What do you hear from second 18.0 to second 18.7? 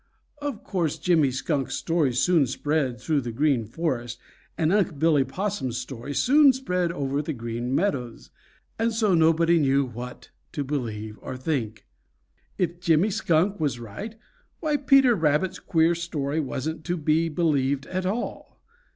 all.